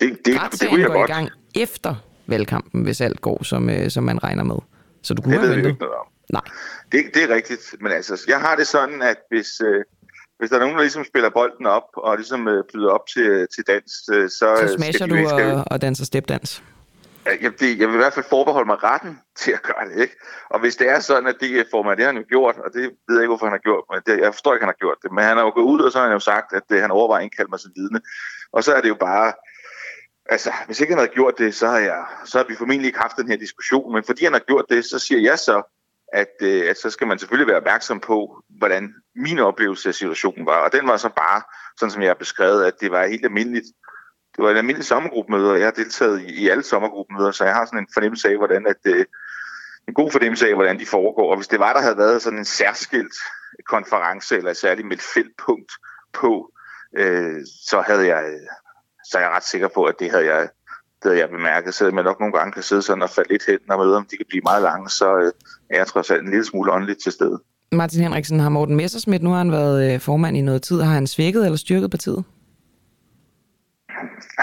Det, 0.00 0.08
det, 0.24 0.26
det, 0.26 0.60
det 0.60 0.68
kunne 0.68 0.80
jeg 0.80 0.88
godt. 0.88 1.10
i 1.10 1.12
gang 1.12 1.28
efter 1.54 1.94
valgkampen, 2.26 2.82
hvis 2.82 3.00
alt 3.00 3.20
går, 3.20 3.44
som, 3.44 3.70
øh, 3.70 3.90
som 3.90 4.04
man 4.04 4.24
regner 4.24 4.44
med. 4.44 4.56
Så 5.02 5.14
du 5.14 5.22
kunne 5.22 5.32
det 5.32 5.40
have 5.40 5.50
ventet. 5.50 5.70
Ikke 5.70 5.80
noget 5.80 5.94
om. 5.94 6.06
Nej. 6.32 6.42
Det, 6.92 7.04
det 7.14 7.22
er 7.22 7.34
rigtigt, 7.34 7.74
men 7.80 7.92
altså, 7.92 8.24
jeg 8.28 8.40
har 8.40 8.56
det 8.56 8.66
sådan, 8.66 9.02
at 9.02 9.16
hvis... 9.30 9.60
Øh, 9.60 9.84
hvis 10.40 10.50
der 10.50 10.56
er 10.56 10.60
nogen, 10.60 10.76
der 10.76 10.82
ligesom 10.82 11.04
spiller 11.04 11.30
bolden 11.30 11.66
op 11.66 11.88
og 11.94 12.16
ligesom 12.16 12.48
øh, 12.48 12.64
byder 12.72 12.90
op 12.90 13.06
til, 13.14 13.46
til 13.54 13.64
dans, 13.66 13.92
øh, 14.12 14.28
så... 14.38 14.48
Så 14.66 14.74
smasher 14.76 15.06
du 15.06 15.16
og, 15.28 15.64
og 15.70 15.82
danser 15.82 16.04
stepdans? 16.04 16.62
Jeg, 17.24 17.38
jeg, 17.42 17.52
jeg 17.80 17.88
vil 17.88 17.94
i 17.94 18.02
hvert 18.04 18.14
fald 18.14 18.26
forbeholde 18.28 18.66
mig 18.66 18.82
retten 18.82 19.18
til 19.42 19.52
at 19.52 19.62
gøre 19.62 19.84
det, 19.88 20.02
ikke? 20.02 20.16
Og 20.50 20.60
hvis 20.60 20.76
det 20.76 20.88
er 20.88 21.00
sådan, 21.00 21.26
at 21.26 21.36
det 21.40 21.66
får 21.70 21.82
mig, 21.82 21.96
det 21.96 22.04
har 22.04 22.12
han 22.12 22.22
jo 22.22 22.28
gjort, 22.28 22.56
og 22.64 22.70
det 22.74 22.82
ved 22.82 23.14
jeg 23.16 23.22
ikke, 23.22 23.32
hvorfor 23.34 23.46
han 23.46 23.58
har 23.58 23.66
gjort, 23.68 23.84
men 23.90 24.00
det, 24.06 24.22
jeg 24.24 24.34
forstår 24.34 24.52
ikke, 24.52 24.62
at 24.62 24.66
han 24.66 24.74
har 24.74 24.84
gjort 24.84 24.98
det, 25.02 25.12
men 25.12 25.24
han 25.24 25.36
har 25.36 25.44
jo 25.44 25.52
gået 25.54 25.70
ud, 25.74 25.80
og 25.80 25.92
så 25.92 25.98
har 25.98 26.06
han 26.06 26.18
jo 26.18 26.24
sagt, 26.32 26.52
at 26.52 26.62
det, 26.68 26.76
øh, 26.76 26.82
han 26.82 26.90
overvejer 26.90 27.22
indkaldt 27.22 27.50
mig 27.50 27.60
som 27.60 27.72
vidne. 27.76 28.00
Og 28.52 28.64
så 28.64 28.70
er 28.74 28.80
det 28.80 28.88
jo 28.88 28.98
bare, 29.00 29.32
altså, 30.34 30.50
hvis 30.66 30.80
ikke 30.80 30.92
han 30.92 30.98
havde 31.02 31.16
gjort 31.18 31.38
det, 31.38 31.54
så 31.54 31.66
har, 31.66 31.78
jeg, 31.78 32.04
så 32.24 32.38
har 32.38 32.44
vi 32.48 32.54
formentlig 32.54 32.86
ikke 32.86 33.04
haft 33.06 33.16
den 33.16 33.28
her 33.28 33.36
diskussion, 33.36 33.92
men 33.94 34.04
fordi 34.04 34.24
han 34.24 34.32
har 34.32 34.44
gjort 34.50 34.66
det, 34.70 34.84
så 34.84 34.98
siger 34.98 35.20
jeg 35.20 35.38
så, 35.38 35.56
at, 36.12 36.34
øh, 36.42 36.70
at 36.70 36.78
så 36.78 36.90
skal 36.90 37.06
man 37.06 37.18
selvfølgelig 37.18 37.46
være 37.46 37.56
opmærksom 37.56 38.00
på, 38.00 38.42
hvordan 38.58 38.94
min 39.16 39.38
oplevelse 39.38 39.88
af 39.88 39.94
situationen 39.94 40.46
var. 40.46 40.64
Og 40.64 40.72
den 40.72 40.88
var 40.88 40.96
så 40.96 41.08
bare, 41.08 41.42
sådan 41.78 41.90
som 41.90 42.02
jeg 42.02 42.10
har 42.10 42.14
beskrevet, 42.14 42.64
at 42.64 42.80
det 42.80 42.90
var 42.90 43.06
helt 43.06 43.24
almindeligt. 43.24 43.66
Det 44.36 44.44
var 44.44 44.50
en 44.50 44.56
almindelig 44.56 44.86
sommergruppemøde, 44.86 45.52
og 45.52 45.58
jeg 45.58 45.66
har 45.66 45.72
deltaget 45.72 46.20
i, 46.20 46.42
i 46.42 46.48
alle 46.48 46.62
sommergruppemøder, 46.62 47.30
så 47.30 47.44
jeg 47.44 47.54
har 47.54 47.64
sådan 47.64 47.78
en 47.78 47.88
fornemmelse 47.94 48.28
af, 48.28 48.36
hvordan 48.36 48.66
at, 48.66 48.76
øh, 48.84 49.04
en 49.88 49.94
god 49.94 50.10
fornemmelse 50.10 50.48
af, 50.48 50.54
hvordan 50.54 50.78
de 50.78 50.86
foregår. 50.86 51.30
Og 51.30 51.36
hvis 51.36 51.48
det 51.48 51.60
var, 51.60 51.72
der 51.72 51.80
havde 51.80 51.96
været 51.96 52.22
sådan 52.22 52.38
en 52.38 52.44
særskilt 52.44 53.14
konference, 53.66 54.36
eller 54.36 54.50
et 54.50 54.56
særligt 54.56 54.88
med 54.88 54.96
et 54.96 55.02
feltpunkt 55.14 55.72
på, 56.12 56.52
øh, 56.96 57.40
så 57.68 57.80
havde 57.80 58.06
jeg, 58.06 58.24
øh, 58.24 58.48
så 59.10 59.18
er 59.18 59.22
jeg 59.22 59.30
ret 59.30 59.44
sikker 59.44 59.68
på, 59.68 59.84
at 59.84 59.94
det 59.98 60.10
havde 60.10 60.26
jeg 60.34 60.48
det 61.02 61.18
jeg 61.18 61.28
bemærket, 61.30 61.74
selvom 61.74 61.96
jeg 61.96 62.04
nok 62.04 62.20
nogle 62.20 62.38
gange 62.38 62.52
kan 62.52 62.62
sidde 62.62 62.82
sådan 62.82 63.02
og 63.02 63.10
falde 63.10 63.30
lidt 63.30 63.46
hen, 63.46 63.58
når 63.68 63.76
møderne 63.76 64.06
de 64.10 64.16
kan 64.16 64.26
blive 64.28 64.42
meget 64.44 64.62
lange, 64.62 64.90
så 64.90 65.18
øh, 65.18 65.32
er 65.70 65.76
jeg 65.76 65.86
trods 65.86 66.10
alt 66.10 66.22
en 66.22 66.30
lille 66.30 66.44
smule 66.44 66.72
åndeligt 66.72 67.02
til 67.02 67.12
stede. 67.12 67.38
Martin 67.72 68.02
Henriksen, 68.02 68.40
har 68.40 68.48
Morten 68.48 68.76
Messersmith, 68.76 69.24
nu 69.24 69.30
har 69.30 69.38
han 69.38 69.52
været 69.52 69.94
øh, 69.94 70.00
formand 70.00 70.36
i 70.36 70.40
noget 70.40 70.62
tid, 70.62 70.80
har 70.80 70.92
han 70.92 71.06
svækket 71.06 71.44
eller 71.44 71.56
styrket 71.56 71.90
partiet? 71.90 72.24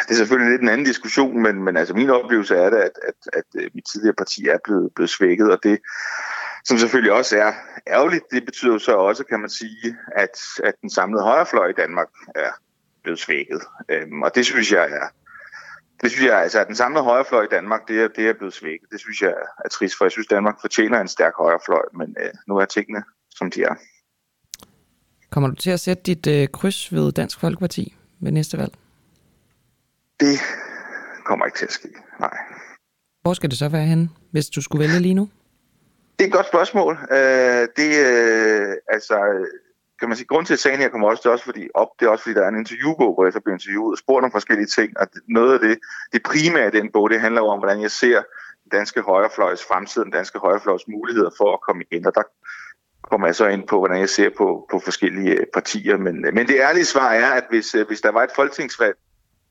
Det 0.07 0.13
er 0.13 0.17
selvfølgelig 0.17 0.51
lidt 0.51 0.61
en 0.61 0.69
anden 0.69 0.85
diskussion, 0.85 1.41
men, 1.43 1.63
men 1.63 1.77
altså 1.77 1.93
min 1.93 2.09
oplevelse 2.09 2.55
er 2.55 2.69
det, 2.69 2.77
at, 2.77 2.91
at, 3.07 3.13
at, 3.33 3.43
at 3.55 3.63
øh, 3.63 3.69
mit 3.73 3.83
tidligere 3.91 4.15
parti 4.15 4.47
er 4.47 4.57
blevet, 4.63 4.89
blevet 4.95 5.09
svækket, 5.09 5.51
og 5.51 5.59
det, 5.63 5.79
som 6.65 6.77
selvfølgelig 6.77 7.13
også 7.13 7.37
er 7.37 7.53
ærgerligt, 7.87 8.23
det 8.31 8.45
betyder 8.45 8.73
jo 8.73 8.79
så 8.79 8.91
også, 8.91 9.23
kan 9.23 9.39
man 9.39 9.49
sige, 9.49 9.95
at, 10.15 10.37
at 10.63 10.73
den 10.81 10.89
samlede 10.89 11.23
højrefløj 11.23 11.67
i 11.67 11.73
Danmark 11.73 12.07
er 12.35 12.51
blevet 13.03 13.19
svækket. 13.19 13.61
Øhm, 13.89 14.21
og 14.21 14.35
det 14.35 14.45
synes 14.45 14.71
jeg 14.71 14.83
er, 14.83 15.07
det 16.01 16.11
synes 16.11 16.25
jeg, 16.25 16.41
altså 16.41 16.59
at 16.59 16.67
den 16.67 16.75
samlede 16.75 17.03
højrefløj 17.03 17.43
i 17.43 17.47
Danmark, 17.51 17.87
det 17.87 18.01
er, 18.01 18.07
det 18.07 18.29
er 18.29 18.33
blevet 18.33 18.53
svækket. 18.53 18.89
Det 18.91 18.99
synes 18.99 19.21
jeg 19.21 19.33
er 19.65 19.69
trist, 19.69 19.97
for 19.97 20.05
jeg 20.05 20.11
synes, 20.11 20.27
Danmark 20.27 20.61
fortjener 20.61 21.01
en 21.01 21.07
stærk 21.07 21.33
højrefløj, 21.37 21.85
men 21.93 22.15
øh, 22.19 22.31
nu 22.47 22.57
er 22.57 22.65
tingene, 22.65 23.03
som 23.35 23.51
de 23.51 23.63
er. 23.63 23.75
Kommer 25.29 25.49
du 25.49 25.55
til 25.55 25.71
at 25.71 25.79
sætte 25.79 26.03
dit 26.03 26.27
øh, 26.27 26.47
kryds 26.47 26.93
ved 26.93 27.11
Dansk 27.11 27.39
Folkeparti 27.39 27.95
ved 28.19 28.31
næste 28.31 28.57
valg? 28.57 28.73
Det 30.19 30.39
kommer 31.25 31.45
ikke 31.45 31.57
til 31.57 31.65
at 31.65 31.71
ske, 31.71 31.89
nej. 32.19 32.37
Hvor 33.21 33.33
skal 33.33 33.49
det 33.49 33.57
så 33.57 33.69
være 33.69 33.85
henne, 33.85 34.09
hvis 34.31 34.49
du 34.49 34.61
skulle 34.61 34.87
vælge 34.87 34.99
lige 34.99 35.13
nu? 35.13 35.29
Det 36.19 36.23
er 36.23 36.27
et 36.27 36.33
godt 36.33 36.47
spørgsmål. 36.47 36.97
Øh, 37.11 37.67
det, 37.77 37.91
øh, 38.05 38.75
altså, 38.87 39.17
kan 39.99 40.07
man 40.09 40.17
sige, 40.17 40.27
grund 40.27 40.45
til, 40.45 40.53
at 40.53 40.59
sagen 40.59 40.79
her 40.79 40.89
kommer 40.89 41.07
også, 41.09 41.21
det 41.21 41.29
er 41.29 41.33
også 41.33 41.45
fordi, 41.45 41.67
op, 41.73 41.87
det 41.99 42.05
er 42.05 42.09
også 42.09 42.23
fordi, 42.23 42.33
der 42.33 42.43
er 42.43 42.49
en 42.49 42.59
interviewbog, 42.59 43.13
hvor 43.13 43.23
jeg 43.25 43.33
så 43.33 43.39
bliver 43.39 43.55
interviewet 43.55 43.91
og 43.91 43.97
spurgt 43.97 44.25
om 44.25 44.31
forskellige 44.31 44.67
ting, 44.67 44.99
og 44.99 45.07
noget 45.27 45.53
af 45.53 45.59
det, 45.59 45.79
det 46.13 46.23
primære 46.23 46.67
i 46.67 46.71
den 46.79 46.91
bog, 46.91 47.09
det 47.09 47.21
handler 47.21 47.41
om, 47.41 47.59
hvordan 47.59 47.81
jeg 47.81 47.91
ser 47.91 48.21
den 48.63 48.69
danske 48.71 49.01
højrefløjs 49.01 49.63
fremtid, 49.63 50.01
den 50.03 50.11
danske 50.11 50.39
højrefløjs 50.39 50.87
muligheder 50.87 51.29
for 51.37 51.53
at 51.53 51.61
komme 51.61 51.83
ind, 51.91 52.05
og 52.05 52.15
der 52.15 52.23
kommer 53.09 53.27
jeg 53.27 53.35
så 53.35 53.47
ind 53.47 53.67
på, 53.67 53.77
hvordan 53.79 53.99
jeg 53.99 54.09
ser 54.09 54.29
på, 54.37 54.67
på 54.71 54.79
forskellige 54.79 55.31
øh, 55.31 55.45
partier, 55.53 55.97
men, 55.97 56.25
øh, 56.25 56.33
men 56.33 56.47
det 56.47 56.55
ærlige 56.59 56.85
svar 56.85 57.11
er, 57.11 57.31
at 57.31 57.43
hvis, 57.49 57.75
øh, 57.75 57.87
hvis 57.87 58.01
der 58.01 58.11
var 58.11 58.23
et 58.23 58.31
folketingsvalg 58.35 58.95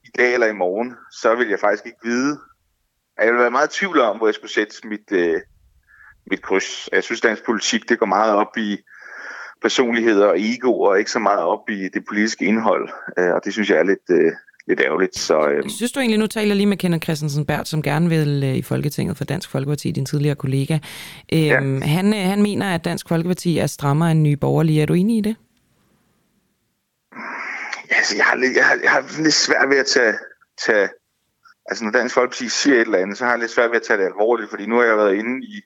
i 0.05 0.09
dag 0.19 0.35
eller 0.35 0.47
i 0.47 0.53
morgen, 0.53 0.95
så 1.12 1.35
vil 1.35 1.49
jeg 1.49 1.61
faktisk 1.61 1.87
ikke 1.87 1.99
vide, 2.03 2.38
at 3.17 3.25
jeg 3.25 3.33
ville 3.33 3.43
være 3.43 3.50
meget 3.50 3.76
i 3.76 3.79
tvivl 3.79 4.00
om, 4.00 4.17
hvor 4.17 4.26
jeg 4.26 4.35
skulle 4.35 4.53
sætte 4.53 4.88
mit, 4.88 5.11
mit 6.31 6.43
kryds. 6.43 6.88
Jeg 6.93 7.05
synes, 7.05 7.21
dansk 7.21 7.45
politik, 7.45 7.88
det 7.88 7.99
går 7.99 8.07
meget 8.07 8.35
op 8.35 8.57
i, 8.57 8.79
personligheder 9.63 10.27
og 10.27 10.41
egoer, 10.41 10.91
og 10.91 10.99
ikke 10.99 11.11
så 11.11 11.19
meget 11.19 11.41
op 11.41 11.71
i 11.71 11.89
det 11.95 12.05
politiske 12.09 12.45
indhold. 12.45 12.89
Øh, 13.19 13.35
og 13.35 13.41
det 13.45 13.53
synes 13.53 13.71
jeg 13.71 13.79
er 13.79 13.83
lidt, 13.83 14.11
øh, 14.11 14.33
lidt 14.67 14.81
ærgerligt. 14.81 15.19
Så, 15.19 15.49
øh, 15.49 15.71
Synes 15.71 15.93
du 15.93 16.01
egentlig, 16.01 16.19
nu 16.19 16.27
taler 16.27 16.55
lige 16.55 16.67
med 16.67 16.77
Kenneth 16.77 17.05
Christensen 17.05 17.47
Bert, 17.47 17.69
som 17.69 17.83
gerne 17.83 18.09
vil 18.09 18.43
øh, 18.45 18.57
i 18.57 18.63
Folketinget 18.63 19.17
for 19.17 19.25
Dansk 19.25 19.51
Folkeparti, 19.51 19.91
din 19.91 20.07
tidligere 20.07 20.35
kollega. 20.35 20.79
Øh, 21.33 21.47
ja. 21.47 21.61
han, 21.81 22.15
øh, 22.15 22.21
han 22.21 22.43
mener, 22.43 22.75
at 22.75 22.85
Dansk 22.85 23.09
Folkeparti 23.09 23.59
er 23.59 23.67
strammere 23.67 24.11
end 24.11 24.21
nye 24.21 24.37
borgerlige. 24.37 24.83
Er 24.83 24.87
du 24.87 24.95
enig 24.95 25.19
i 25.19 25.21
det? 25.21 25.37
Ja, 27.91 27.97
altså, 27.97 28.17
jeg, 28.17 28.25
har 28.25 28.37
lidt, 28.37 28.57
jeg, 28.57 28.65
har, 28.65 28.79
jeg 28.83 28.91
har 28.91 29.23
lidt 29.23 29.35
svært 29.35 29.69
ved 29.69 29.77
at 29.77 29.87
tage, 29.87 30.15
tage... 30.67 30.89
Altså, 31.67 31.85
når 31.85 31.91
Dansk 31.91 32.15
Folkeparti 32.15 32.49
siger 32.49 32.77
et 32.77 32.81
eller 32.81 32.99
andet, 32.99 33.19
så 33.19 33.25
har 33.25 33.31
jeg 33.31 33.41
lidt 33.41 33.51
svært 33.51 33.71
ved 33.71 33.77
at 33.77 33.83
tage 33.83 33.99
det 33.99 34.07
alvorligt, 34.07 34.51
fordi 34.51 34.67
nu 34.67 34.77
har 34.77 34.85
jeg 34.85 34.97
været 34.97 35.15
inde 35.15 35.47
i 35.47 35.63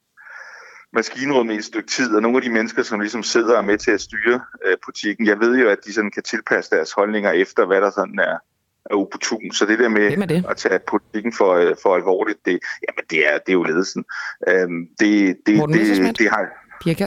maskinrummet 0.93 1.55
i 1.55 1.57
et 1.57 1.65
stykke 1.65 1.89
tid, 1.89 2.15
og 2.17 2.23
nogle 2.23 2.39
af 2.39 2.43
de 2.43 2.51
mennesker, 2.51 2.83
som 2.83 3.01
ligesom 3.01 3.23
sidder 3.23 3.53
og 3.53 3.59
er 3.59 3.67
med 3.67 3.79
til 3.79 3.91
at 3.91 4.01
styre 4.01 4.41
øh, 4.67 4.77
politikken, 4.85 5.27
jeg 5.27 5.41
ved 5.41 5.59
jo, 5.59 5.69
at 5.69 5.79
de 5.87 5.93
sådan 5.93 6.11
kan 6.11 6.23
tilpasse 6.23 6.71
deres 6.71 6.93
holdninger 6.93 7.31
efter, 7.31 7.67
hvad 7.67 7.81
der 7.81 7.91
sådan 7.91 8.19
er, 8.19 8.37
er 8.91 8.95
opportun. 8.95 9.53
Så 9.53 9.67
det 9.67 9.79
der 9.79 9.89
med 9.89 10.27
det? 10.27 10.45
at 10.49 10.57
tage 10.57 10.79
politikken 10.89 11.33
for, 11.33 11.55
øh, 11.55 11.77
for 11.83 11.97
alvorligt, 11.97 12.39
det, 12.45 12.59
jamen 12.89 13.05
det, 13.11 13.29
er, 13.29 13.39
det 13.39 13.49
er 13.49 13.53
jo 13.53 13.63
ledelsen. 13.63 14.05
Øhm, 14.49 14.87
det, 15.01 15.37
det, 15.47 15.57
Morten 15.57 15.73
det, 15.73 15.81
Messerschmidt? 15.81 16.19
det 16.19 16.31
har 16.31 16.49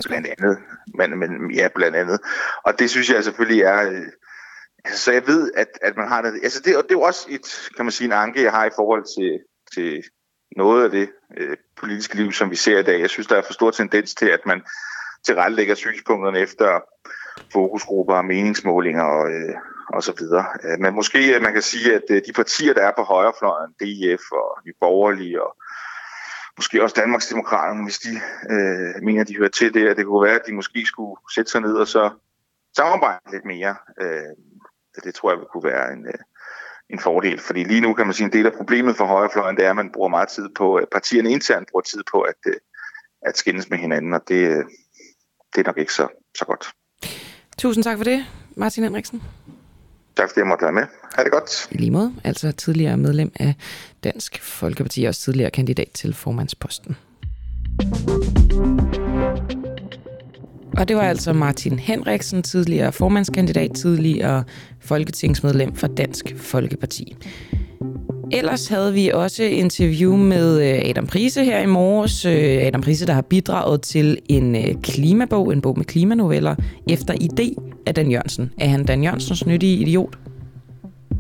blandt 0.08 0.28
andet. 0.38 0.58
Men, 0.98 1.20
men, 1.20 1.52
ja, 1.52 1.68
blandt 1.76 1.96
andet. 1.98 2.20
Og 2.66 2.80
det 2.80 2.90
synes 2.90 3.10
jeg 3.10 3.24
selvfølgelig 3.24 3.62
er... 3.62 3.92
Øh, 3.92 4.08
altså, 4.86 5.04
så 5.04 5.12
jeg 5.12 5.28
ved, 5.28 5.52
at, 5.56 5.68
at 5.82 5.98
man 5.98 6.08
har 6.08 6.22
det... 6.22 6.40
Altså, 6.44 6.62
det, 6.66 6.78
og 6.78 6.84
det 6.84 6.92
er 6.92 6.96
jo 6.96 7.02
også 7.02 7.28
et, 7.30 7.72
kan 7.76 7.86
man 7.86 7.92
sige, 7.92 8.06
en 8.06 8.14
anke, 8.14 8.44
jeg 8.44 8.52
har 8.52 8.66
i 8.66 8.76
forhold 8.76 9.04
til, 9.18 9.40
til 9.74 10.04
noget 10.58 10.84
af 10.84 10.92
det 10.92 11.10
øh, 11.38 11.58
politiske 11.78 12.16
liv, 12.16 12.32
som 12.32 12.52
vi 12.52 12.56
ser 12.56 12.80
i 12.80 12.84
dag. 12.84 13.00
Jeg 13.00 13.10
synes, 13.10 13.28
der 13.28 13.36
er 13.36 13.42
for 13.42 13.54
stor 13.54 13.72
tendens 13.72 14.16
til, 14.16 14.26
at 14.26 14.46
man 14.46 14.62
tilrettelægger 15.26 15.76
synspunkterne 15.76 16.40
efter 16.40 16.82
fokusgrupper 17.52 18.16
og 18.16 18.26
meningsmålinger 18.26 19.04
og, 19.04 19.32
øh, 19.32 19.56
og 19.94 20.04
så 20.04 20.14
videre. 20.20 20.46
Øh, 20.64 20.80
men 20.80 20.96
måske 20.96 21.36
øh, 21.36 21.42
man 21.42 21.54
kan 21.54 21.62
sige, 21.62 21.96
at 21.96 22.04
øh, 22.10 22.22
de 22.28 22.34
partier, 22.34 22.74
der 22.74 22.88
er 22.88 22.92
på 22.98 23.04
højrefløjen, 23.04 23.72
DF 23.72 24.32
og 24.32 24.60
Nye 24.66 24.74
Borgerlige 24.80 25.44
og 25.44 25.58
måske 26.58 26.84
også 26.84 26.96
Danmarksdemokraterne, 27.00 27.84
hvis 27.84 28.00
de 28.00 28.14
øh, 28.50 29.04
mener, 29.04 29.24
de 29.24 29.38
hører 29.38 29.50
til 29.50 29.74
det, 29.74 29.88
at 29.88 29.98
det 29.98 30.06
kunne 30.06 30.26
være, 30.28 30.40
at 30.40 30.48
de 30.48 30.54
måske 30.54 30.86
skulle 30.86 31.16
sætte 31.36 31.52
sig 31.52 31.62
ned 31.62 31.74
og 31.74 31.88
så 31.88 32.12
samarbejde 32.76 33.32
lidt 33.32 33.46
mere. 33.46 33.76
Øh, 34.02 34.34
det, 34.96 35.04
det 35.04 35.16
tror 35.16 35.32
jeg 35.32 35.40
vil 35.40 35.48
kunne 35.54 35.64
være 35.64 35.94
en, 35.94 36.08
øh, 36.08 36.22
en 36.90 37.00
fordel. 37.00 37.40
Fordi 37.40 37.64
lige 37.64 37.82
nu 37.82 37.94
kan 37.94 38.06
man 38.06 38.14
sige, 38.14 38.26
en 38.26 38.34
del 38.34 38.46
af 38.46 38.54
problemet 38.54 38.98
for 38.98 39.06
højrefløjen, 39.06 39.56
det 39.56 39.66
er, 39.66 39.70
at 39.70 39.76
man 39.76 39.92
bruger 39.92 40.10
meget 40.10 40.30
tid 40.30 40.50
på, 40.56 40.76
at 40.76 40.86
partierne 40.92 41.32
internt 41.32 41.70
bruger 41.72 41.82
tid 41.82 42.04
på 42.12 42.22
at, 42.22 42.36
øh, 42.48 42.54
at 43.22 43.38
skændes 43.38 43.70
med 43.70 43.78
hinanden, 43.78 44.14
og 44.14 44.22
det, 44.28 44.36
øh, 44.36 44.64
det 45.56 45.62
er 45.62 45.64
nok 45.66 45.78
ikke 45.78 45.94
så, 45.94 46.08
så 46.38 46.46
godt. 46.46 46.66
Tusind 47.58 47.84
tak 47.84 47.98
for 47.98 48.04
det, 48.04 48.26
Martin 48.56 48.84
Henriksen. 48.84 49.24
Tak 50.16 50.30
fordi 50.30 50.40
jeg 50.40 50.48
måtte 50.48 50.64
være 50.64 50.74
med. 50.74 50.84
Ha' 51.16 51.24
det 51.24 51.32
godt. 51.32 51.68
I 51.72 51.78
lige 51.78 51.92
måde, 51.92 52.14
altså 52.24 52.52
tidligere 52.52 52.98
medlem 52.98 53.32
af 53.40 53.56
Dansk 54.04 54.42
Folkeparti, 54.42 55.04
og 55.04 55.08
også 55.08 55.22
tidligere 55.22 55.52
kandidat 55.52 55.90
til 55.94 56.14
formandsposten. 56.14 56.98
Og 60.78 60.88
det 60.88 60.96
var 60.96 61.02
altså 61.02 61.34
Martin 61.34 61.80
Henriksen, 61.80 62.44
tidligere 62.44 62.92
formandskandidat, 62.92 63.72
tidligere 63.72 64.44
folketingsmedlem 64.80 65.76
for 65.76 65.88
Dansk 65.88 66.34
Folkeparti. 66.38 67.16
Ellers 68.32 68.68
havde 68.68 68.94
vi 68.94 69.10
også 69.10 69.44
interview 69.44 70.16
med 70.16 70.62
øh, 70.62 70.90
Adam 70.90 71.08
Prise 71.08 71.44
her 71.44 71.60
i 71.60 71.66
morges. 71.66 72.26
Øh, 72.26 72.62
Adam 72.62 72.82
Prise, 72.82 73.08
der 73.08 73.14
har 73.14 73.22
bidraget 73.22 73.82
til 73.82 74.18
en 74.30 74.56
øh, 74.56 74.76
klimabog, 74.84 75.54
en 75.54 75.62
bog 75.62 75.78
med 75.78 75.86
klimanoveller, 75.86 76.56
efter 76.90 77.14
idé 77.14 77.74
af 77.86 77.96
Dan 77.96 78.12
Jørgensen. 78.12 78.52
Er 78.58 78.68
han 78.68 78.86
Dan 78.86 79.04
Jørgensens 79.04 79.46
nyttige 79.46 79.78
idiot? 79.78 80.18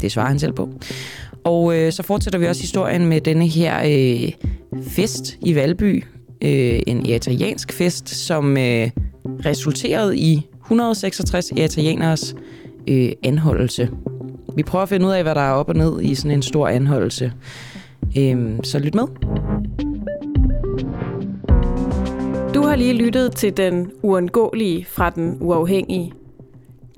Det 0.01 0.11
svarer 0.11 0.27
han 0.27 0.39
selv 0.39 0.53
på. 0.53 0.69
Og 1.43 1.77
øh, 1.77 1.91
så 1.91 2.03
fortsætter 2.03 2.39
vi 2.39 2.45
også 2.45 2.61
historien 2.61 3.05
med 3.05 3.21
denne 3.21 3.47
her 3.47 3.81
øh, 3.85 4.31
fest 4.87 5.37
i 5.41 5.55
Valby. 5.55 6.03
Øh, 6.43 6.79
en 6.87 7.05
italiensk 7.05 7.71
fest, 7.73 8.09
som 8.09 8.57
øh, 8.57 8.89
resulterede 9.45 10.17
i 10.17 10.47
166 10.61 11.51
italieners 11.51 12.35
øh, 12.87 13.11
anholdelse. 13.23 13.89
Vi 14.55 14.63
prøver 14.63 14.83
at 14.83 14.89
finde 14.89 15.05
ud 15.05 15.11
af, 15.11 15.23
hvad 15.23 15.35
der 15.35 15.41
er 15.41 15.51
op 15.51 15.69
og 15.69 15.75
ned 15.75 16.01
i 16.01 16.15
sådan 16.15 16.31
en 16.31 16.41
stor 16.41 16.67
anholdelse. 16.67 17.33
Øh, 18.17 18.59
så 18.63 18.79
lyt 18.79 18.95
med. 18.95 19.03
Du 22.53 22.61
har 22.61 22.75
lige 22.75 22.93
lyttet 22.93 23.35
til 23.35 23.57
den 23.57 23.91
uundgåelige 24.01 24.85
fra 24.85 25.09
den 25.09 25.37
uafhængige. 25.41 26.13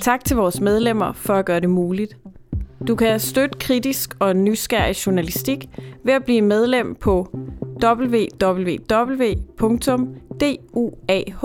Tak 0.01 0.25
til 0.25 0.35
vores 0.35 0.61
medlemmer 0.61 1.13
for 1.13 1.33
at 1.33 1.45
gøre 1.45 1.59
det 1.59 1.69
muligt. 1.69 2.17
Du 2.87 2.95
kan 2.95 3.19
støtte 3.19 3.57
kritisk 3.59 4.15
og 4.19 4.35
nysgerrig 4.35 5.05
journalistik 5.05 5.69
ved 6.03 6.13
at 6.13 6.23
blive 6.23 6.41
medlem 6.41 6.95
på 6.95 7.37
duah.dk. 10.39 11.43